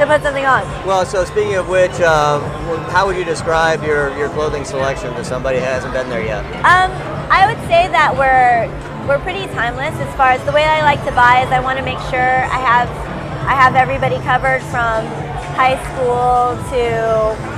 [0.00, 0.64] to put something on.
[0.88, 2.42] Well, so speaking of which, um,
[2.88, 6.42] how would you describe your, your clothing selection to somebody who hasn't been there yet?
[6.64, 6.90] Um,
[7.30, 8.66] I would say that we're
[9.06, 11.76] we're pretty timeless as far as the way I like to buy is I want
[11.78, 12.88] to make sure I have
[13.44, 15.04] I have everybody covered from
[15.54, 16.82] high school to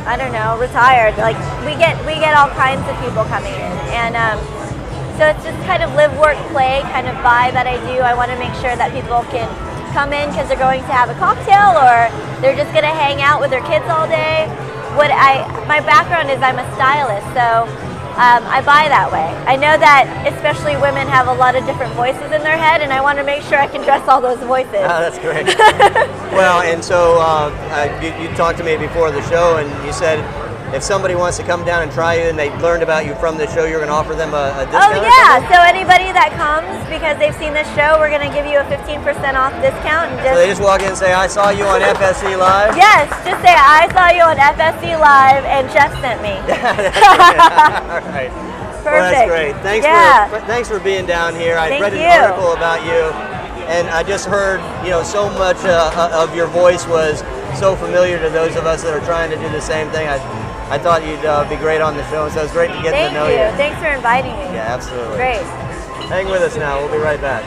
[0.05, 1.17] I don't know retired.
[1.17, 4.39] Like we get we get all kinds of people coming in, and um,
[5.17, 8.05] so it's just kind of live, work, play kind of vibe that I do.
[8.05, 9.49] I want to make sure that people can
[9.97, 12.13] come in because they're going to have a cocktail or
[12.45, 14.45] they're just going to hang out with their kids all day.
[14.99, 17.65] What I my background is I'm a stylist, so
[18.17, 19.29] um, I buy that way.
[19.45, 22.91] I know that especially women have a lot of different voices in their head, and
[22.91, 24.73] I want to make sure I can dress all those voices.
[24.89, 25.45] Oh, that's great.
[26.33, 29.93] well, and so uh, uh, you, you talked to me before the show, and you
[29.93, 30.25] said
[30.75, 33.39] if somebody wants to come down and try you and they learned about you from
[33.39, 34.99] the show, you're going to offer them a, a discount?
[34.99, 35.39] Oh yeah!
[35.47, 38.67] So anybody that comes because they've seen this show, we're going to give you a
[38.67, 39.03] 15%
[39.39, 42.35] off discount and So they just walk in and say, I saw you on FSE
[42.39, 42.77] Live?
[42.77, 46.35] Yes, just say I saw you on FSE Live and Jeff sent me.
[47.91, 48.31] All right.
[48.85, 49.55] Well, that's great.
[49.63, 50.29] Thanks Yeah.
[50.29, 51.59] for thanks for being down here.
[51.59, 52.07] I Thank read an you.
[52.07, 53.11] article about you,
[53.67, 57.21] and I just heard you know so much uh, uh, of your voice was
[57.59, 60.07] so familiar to those of us that are trying to do the same thing.
[60.07, 60.19] I
[60.69, 63.13] I thought you'd uh, be great on the show, so it's great to get Thank
[63.13, 63.35] to know you.
[63.35, 63.57] you.
[63.57, 64.57] Thanks for inviting me.
[64.57, 65.17] Yeah, absolutely.
[65.17, 65.43] Great.
[66.11, 66.79] Hang with us now.
[66.79, 67.45] We'll be right back.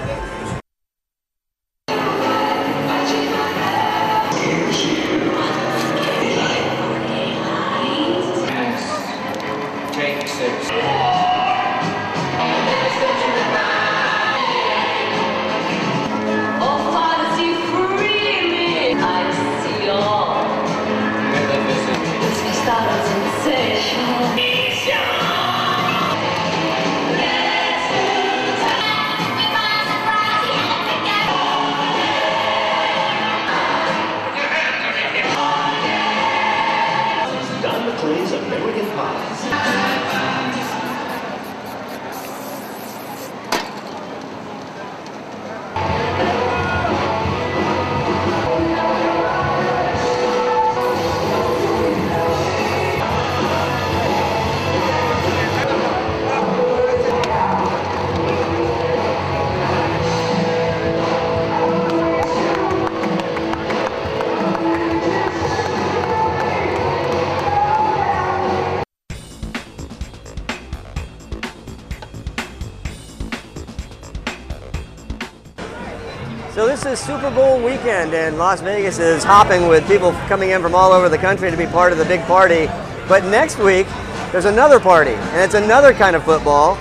[76.90, 80.92] Is Super Bowl weekend, and Las Vegas is hopping with people coming in from all
[80.92, 82.66] over the country to be part of the big party.
[83.08, 83.86] But next week,
[84.32, 86.78] there's another party, and it's another kind of football,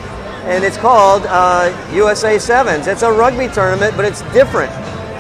[0.47, 2.87] and it's called uh, USA Sevens.
[2.87, 4.73] It's a rugby tournament, but it's different.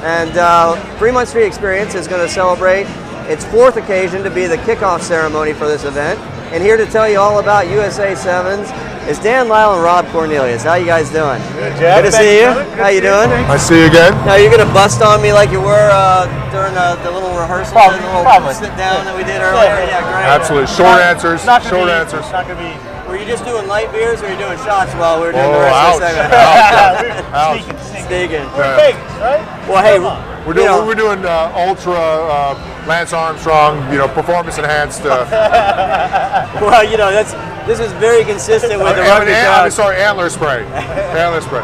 [0.02, 2.84] And uh, Fremont Street Experience is going to celebrate
[3.30, 6.18] its fourth occasion to be the kickoff ceremony for this event.
[6.50, 8.70] And here to tell you all about USA Sevens
[9.08, 10.62] is Dan Lyle and Rob Cornelius.
[10.64, 11.40] How you guys doing?
[11.56, 12.04] Good, Jeff.
[12.04, 12.54] Good to Thank see you, you.
[12.54, 13.28] Good How you see doing?
[13.48, 14.12] I see you again.
[14.28, 17.72] Now you're gonna bust on me like you were uh, during uh, the little rehearsal,
[17.72, 18.54] Probably, the little probably.
[18.54, 19.80] sit down that we did earlier.
[19.88, 20.28] Yeah, great.
[20.28, 20.68] Absolutely.
[20.76, 21.44] Short answers.
[21.48, 22.28] Not Short be- answers.
[22.30, 22.72] Not gonna be.
[23.08, 25.48] Were you just doing light beers, or were you doing shots while we were doing
[25.48, 25.94] Oh, the rest ouch.
[25.96, 27.24] of the segment?
[27.32, 27.62] Ouch.
[27.64, 28.04] Sneaking, sneaking.
[28.04, 28.46] Sneaking.
[28.52, 28.76] We're Yeah.
[28.76, 29.42] Vegas, right?
[29.64, 29.96] Well, hey,
[30.44, 32.52] We're you doing, know- we're doing uh, ultra uh,
[32.88, 35.02] Lance Armstrong, you know, performance enhanced.
[35.04, 35.26] Uh,
[36.60, 37.32] well, you know that's
[37.68, 39.64] this is very consistent with the and- rugby and- crowd.
[39.66, 40.64] I'm sorry, antler spray.
[40.64, 41.62] antler spray.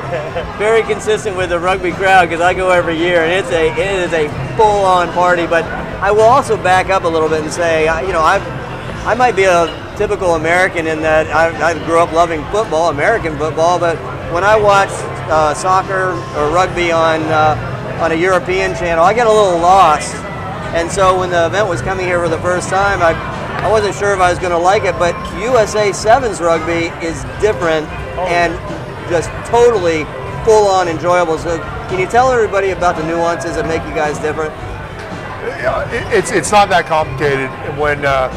[0.59, 3.79] very consistent with the rugby crowd because I go every year and it's a it
[4.05, 5.47] is a full on party.
[5.47, 8.37] But I will also back up a little bit and say, you know, I
[9.07, 13.39] I might be a typical American in that I, I grew up loving football, American
[13.39, 13.97] football, but
[14.33, 14.91] when I watch
[15.31, 20.15] uh, soccer or rugby on uh, on a European channel, I get a little lost.
[20.75, 23.13] And so when the event was coming here for the first time, I
[23.65, 27.23] I wasn't sure if I was going to like it, but USA Sevens rugby is
[27.41, 27.89] different
[28.29, 28.53] and
[29.09, 30.05] just totally
[30.45, 31.39] full on enjoyable.
[31.39, 31.59] So
[31.89, 34.53] can you tell everybody about the nuances that make you guys different?
[35.63, 37.49] Yeah, it's it's not that complicated.
[37.79, 38.29] When uh,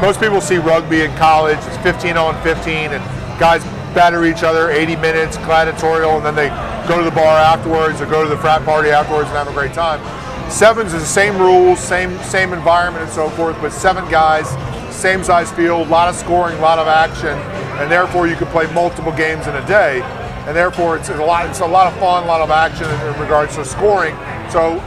[0.00, 3.04] most people see rugby in college, it's 15 on 15, and
[3.38, 3.62] guys
[3.94, 6.48] batter each other 80 minutes, gladiatorial, and then they
[6.88, 9.52] go to the bar afterwards or go to the frat party afterwards and have a
[9.52, 10.00] great time.
[10.48, 14.48] Sevens is the same rules, same same environment and so forth, but seven guys,
[14.94, 17.36] same size field, a lot of scoring, a lot of action,
[17.80, 20.00] and therefore you can play multiple games in a day,
[20.46, 23.14] and therefore it's a lot it's a lot of fun, a lot of action in,
[23.14, 24.14] in regards to scoring.
[24.48, 24.80] So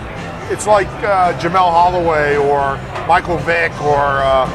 [0.49, 4.47] it's like uh, Jamel Holloway or Michael Vick or uh,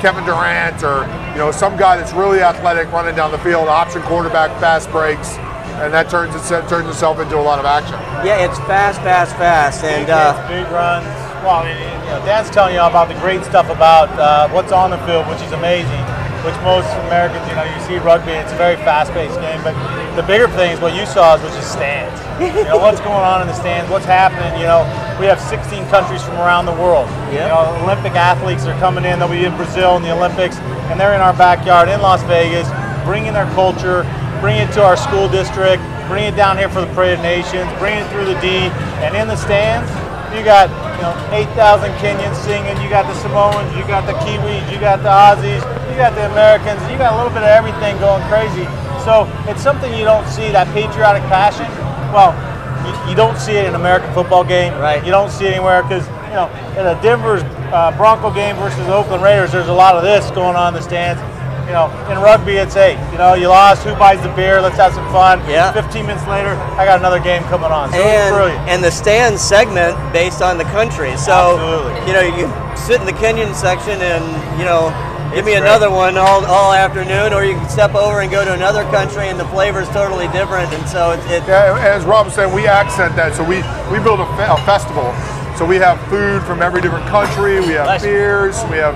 [0.00, 4.02] Kevin Durant or you know some guy that's really athletic running down the field, option
[4.02, 5.38] quarterback, fast breaks,
[5.82, 7.94] and that turns itself turns itself into a lot of action.
[8.24, 11.06] Yeah, it's fast, fast, fast, and uh, big runs.
[11.44, 14.48] Well, I mean, you know, Dan's telling you all about the great stuff about uh,
[14.50, 16.04] what's on the field, which is amazing.
[16.44, 19.58] Which most Americans, you know, you see rugby, it's a very fast-paced game.
[19.66, 19.74] But
[20.14, 22.14] the bigger thing is what you saw, is which is stands.
[22.38, 24.60] You know, what's going on in the stands, what's happening.
[24.60, 24.84] You know,
[25.18, 27.08] we have 16 countries from around the world.
[27.32, 29.18] You know, Olympic athletes are coming in.
[29.18, 30.58] They'll be in Brazil in the Olympics,
[30.92, 32.68] and they're in our backyard in Las Vegas,
[33.04, 34.04] bringing their culture,
[34.40, 37.66] bringing it to our school district, bring it down here for the Parade of Nations,
[37.78, 38.70] bring it through the D,
[39.02, 39.88] and in the stands,
[40.34, 44.64] you got you know 8,000 Kenyans singing, you got the Samoans, you got the Kiwis,
[44.72, 47.96] you got the Aussies, you got the Americans, you got a little bit of everything
[47.98, 48.64] going crazy.
[49.06, 51.70] So it's something you don't see that patriotic passion.
[52.10, 52.34] Well,
[52.82, 54.74] you, you don't see it in an American football game.
[54.78, 55.04] Right.
[55.04, 58.84] You don't see it anywhere because you know in a Denver's uh, Bronco game versus
[58.86, 61.20] the Oakland Raiders, there's a lot of this going on in the stands.
[61.66, 63.82] You know, in rugby, it's hey, you know, you lost.
[63.82, 64.60] Who buys the beer?
[64.62, 65.40] Let's have some fun.
[65.50, 65.72] Yeah.
[65.72, 67.90] 15 minutes later, I got another game coming on.
[67.90, 68.68] So it's and brilliant.
[68.70, 71.16] and the stand segment based on the country.
[71.16, 72.06] So Absolutely.
[72.06, 72.46] you know you
[72.78, 74.22] sit in the Kenyan section and
[74.60, 74.94] you know
[75.34, 76.14] give me It's another great.
[76.14, 79.34] one all, all afternoon, or you can step over and go to another country and
[79.38, 80.72] the flavor is totally different.
[80.72, 83.34] And so it's it, Yeah, as Rob was saying, we accent that.
[83.34, 85.10] So we, we build a, fe- a festival.
[85.58, 87.58] So we have food from every different country.
[87.58, 88.62] We have beers.
[88.70, 88.94] We have,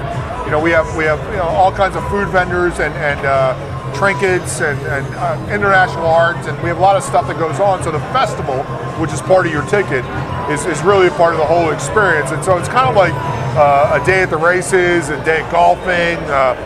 [0.50, 3.24] you know, we have we have you know all kinds of food vendors and and
[3.24, 3.54] uh,
[3.94, 7.60] trinkets and, and uh, international arts, and we have a lot of stuff that goes
[7.60, 7.84] on.
[7.84, 8.64] So the festival,
[8.98, 10.04] which is part of your ticket,
[10.50, 12.32] is, is really a part of the whole experience.
[12.32, 13.14] And so it's kind of like
[13.54, 16.18] uh, a day at the races, a day at golfing.
[16.26, 16.58] Uh,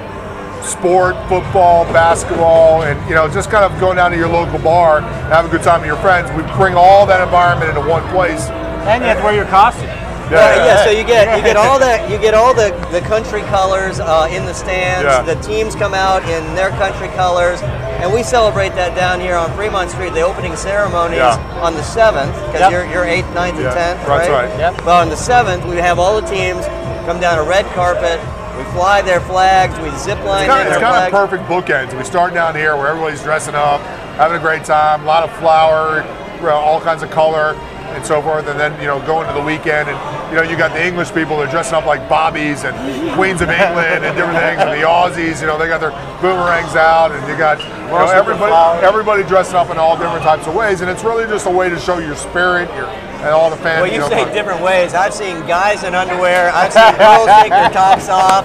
[0.64, 5.00] sport, football, basketball, and you know, just kind of going down to your local bar,
[5.00, 6.30] and have a good time with your friends.
[6.30, 8.48] We bring all that environment into one place.
[8.88, 10.03] And you have to wear your costume.
[10.30, 13.42] Well, yeah, so you get you get all that you get all the, the country
[13.42, 15.04] colors uh, in the stands.
[15.04, 15.22] Yeah.
[15.22, 19.52] The teams come out in their country colors, and we celebrate that down here on
[19.54, 20.14] Fremont Street.
[20.14, 21.36] The opening ceremonies Yeah.
[21.60, 22.72] on the seventh because Yep.
[22.72, 24.48] you're you're eighth, ninth, and Yeah, tenth, that's right?
[24.48, 24.58] right.
[24.58, 24.84] Yep.
[24.84, 26.64] Well, on the seventh, we have all the teams
[27.06, 28.18] come down a red carpet.
[28.56, 29.78] We fly their flags.
[29.80, 31.12] We zip line It's kind, of, it's their kind flags.
[31.12, 31.98] of perfect bookends.
[31.98, 33.80] We start down here where everybody's dressing up,
[34.16, 36.02] having a great time, a lot of flower,
[36.48, 37.56] all kinds of color,
[37.94, 38.46] and so forth.
[38.46, 39.98] And then you know, going to the weekend, and
[40.30, 42.74] you know, you got the English people they're dressing up like bobbies and
[43.14, 46.76] Queens of England and different things, and the Aussies, you know, they got their boomerangs
[46.76, 49.96] out, and you got you know, Girls with the everybody everybody dressing up in all
[49.96, 52.86] different types of ways, and it's really just a way to show your spirit, your
[53.24, 53.82] and all the fans.
[53.82, 54.92] Well, you know, say different ways.
[54.92, 56.50] I've seen guys in underwear.
[56.52, 58.44] I've seen girls take their tops off.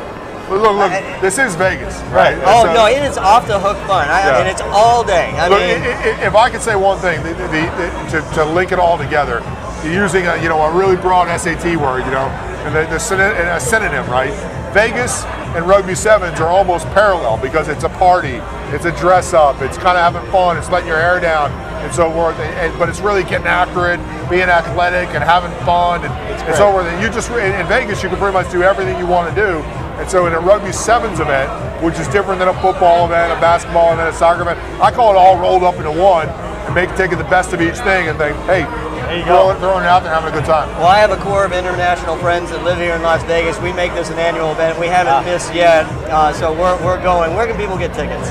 [0.50, 0.92] Look, look, look,
[1.22, 2.38] this is Vegas, right?
[2.46, 4.08] Oh uh, no, it is off the hook fun.
[4.10, 4.40] I, Yeah.
[4.40, 5.32] and it's all day.
[5.38, 8.34] I Look, mean, i- i- if I could say one thing, the, the, the, to,
[8.36, 9.44] to link it all together,
[9.84, 12.28] you're using a, you know a really broad SAT word, you know,
[12.66, 14.34] and the, the syno- and a synonym, right?
[14.74, 15.24] Vegas
[15.56, 18.42] and rugby sevens are almost parallel because it's a party,
[18.76, 21.50] it's a dress up, it's kind of having fun, it's letting your hair down
[21.84, 22.38] and so forth.
[22.40, 26.56] And, and- but it's really getting after it, being athletic and having fun and, and
[26.56, 26.86] so forth.
[26.88, 29.36] And you just in, in Vegas, you can pretty much do everything you want to
[29.36, 29.64] do.
[30.00, 31.50] And so in a rugby sevens event,
[31.84, 35.12] which is different than a football event, a basketball event, a soccer event, I call
[35.14, 38.18] it all rolled up into one and make taking the best of each thing and
[38.18, 40.70] think, hey, there you throw it, throwing it out there, having a good time.
[40.78, 43.60] Well, I have a core of international friends that live here in Las Vegas.
[43.60, 44.80] We make this an annual event.
[44.80, 45.22] We haven't Ah.
[45.24, 47.36] missed yet, uh, so we're, we're going.
[47.36, 48.30] Where can people get tickets?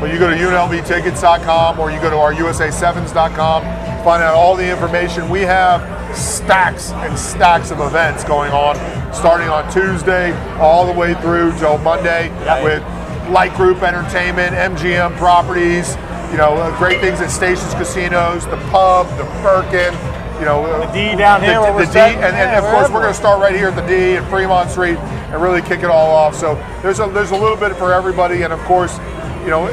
[0.00, 3.62] Well, you go to UNLVtickets.com or you go to our USA7s.com,
[4.04, 5.28] find out all the information.
[5.28, 5.82] We have
[6.16, 8.76] stacks and stacks of events going on,
[9.14, 12.28] starting on Tuesday all the way through till Monday
[12.62, 12.82] with
[13.30, 15.96] Light Group Entertainment, MGM Properties,
[16.30, 19.94] you know, uh, great things at Stations Casinos, the pub, the Birkin,
[20.38, 22.18] you know, the D down here the, the D, setting?
[22.18, 24.68] and, and of course we're going to start right here at the D and Fremont
[24.68, 26.34] Street and really kick it all off.
[26.34, 28.98] So there's a there's a little bit for everybody, and of course,
[29.44, 29.64] you know,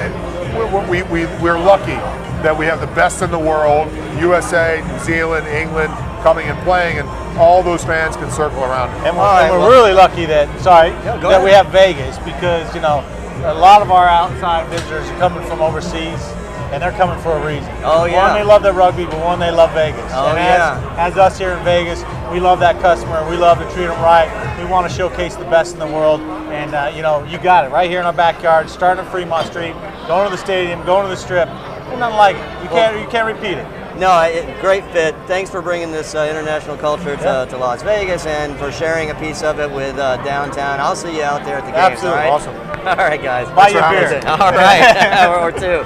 [0.90, 1.98] we, we, we, we're lucky
[2.44, 7.00] that we have the best in the world, USA, New Zealand, England, coming and playing,
[7.00, 7.08] and
[7.38, 8.90] all those fans can circle around.
[9.06, 12.82] And we're, and we're really lucky that sorry that go we have Vegas because you
[12.82, 13.04] know
[13.46, 16.22] a lot of our outside visitors are coming from overseas
[16.72, 17.70] and they're coming for a reason.
[17.84, 18.28] Oh, yeah.
[18.28, 20.10] One they love their rugby, but one they love Vegas.
[20.14, 20.96] Oh, and yeah.
[20.98, 22.02] as, as us here in Vegas,
[22.32, 23.28] we love that customer.
[23.30, 24.30] We love to treat them right.
[24.58, 27.66] We want to showcase the best in the world, and uh, you know you got
[27.66, 29.74] it right here in our backyard, starting at Fremont Street,
[30.08, 31.50] going to the stadium, going to the Strip.
[31.50, 32.64] There's nothing like it.
[32.64, 33.68] You can't you can't repeat it.
[33.98, 35.14] No, it, great fit.
[35.28, 37.46] Thanks for bringing this uh, international culture to, Yeah.
[37.46, 40.80] to Las Vegas and for sharing a piece of it with uh, downtown.
[40.80, 42.02] I'll see you out there at the games.
[42.04, 42.20] Absolutely.
[42.22, 42.32] all right?
[42.32, 42.56] Awesome.
[42.88, 43.48] All right, guys.
[43.56, 44.32] Buy Thanks you for a having beer.
[44.32, 44.40] us.
[44.42, 45.84] All right, or, or two.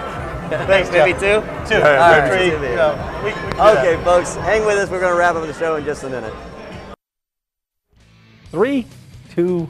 [0.68, 1.20] Thanks, Maybe Jeff.
[1.20, 1.76] two.
[1.76, 1.82] Two.
[1.82, 2.70] All Yeah, right, three, two beers.
[2.72, 3.78] you know, we- we can do that.
[3.80, 4.90] okay, folks, hang with us.
[4.90, 6.34] We're going to wrap up the show in just a minute.
[8.52, 8.86] Three,
[9.32, 9.70] two,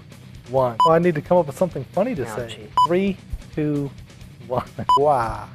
[0.50, 0.76] one.
[0.86, 2.68] Oh, I need to come up with something funny to say.
[2.88, 3.18] Three,
[3.56, 3.90] two,
[4.48, 4.66] one.
[4.98, 5.48] Wow.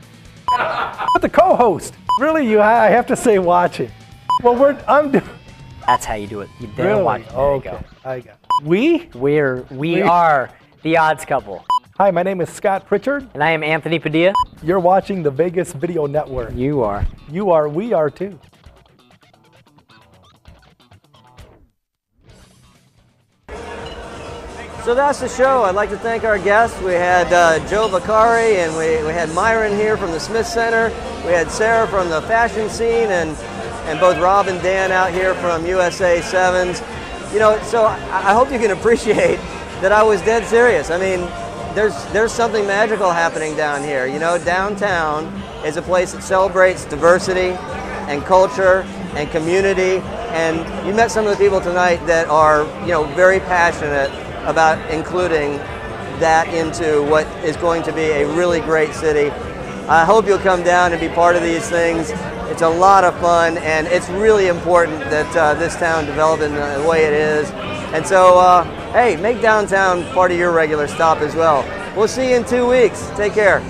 [1.12, 1.94] but the co-host.
[2.18, 2.61] Really, you?
[2.61, 3.90] I have to say, watching.
[4.42, 4.82] Well, we're.
[4.88, 5.11] I'm.
[5.11, 5.22] Do-
[5.86, 6.48] That's how you do it.
[6.61, 7.03] You dare really?
[7.03, 7.28] watch.
[7.28, 7.70] There okay.
[7.70, 7.80] go.
[8.05, 8.38] I got.
[8.62, 9.09] We.
[9.14, 10.51] We're we, We- are
[10.82, 11.64] the odds couple.
[11.98, 13.28] Hi, my name is Scott Pritchard.
[13.34, 14.32] And I am Anthony Padilla.
[14.62, 16.55] You're watching the Vegas Video Network.
[16.55, 17.07] You are.
[17.30, 17.68] You are.
[17.68, 18.38] We are too.
[24.85, 25.64] So that's the show.
[25.64, 26.81] I'd like to thank our guests.
[26.81, 30.89] We had uh, Joe Vicari and we, we had Myron here from the Smith Center.
[31.26, 33.37] We had Sarah from the fashion scene and,
[33.87, 36.81] and both Rob and Dan out here from USA Sevens.
[37.31, 37.97] You know, so I,
[38.31, 39.37] I hope you can appreciate
[39.83, 40.91] that I was dead serious.
[40.91, 41.20] I mean,
[41.74, 44.07] there's, there's something magical happening down here.
[44.07, 45.26] You know, downtown
[45.62, 47.51] is a place that celebrates diversity
[48.09, 48.81] and culture
[49.14, 49.99] and community.
[50.33, 54.11] And you met some of the people tonight that are, you know, very passionate
[54.45, 55.57] about including
[56.20, 59.30] that into what is going to be a really great city.
[59.88, 62.11] I hope you'll come down and be part of these things.
[62.51, 66.53] It's a lot of fun, and it's really important that uh, this town develop in
[66.55, 67.51] the way it is.
[67.93, 71.64] And so, uh, hey, make downtown part of your regular stop as well.
[71.97, 73.11] We'll see you in two weeks.
[73.16, 73.61] Take care.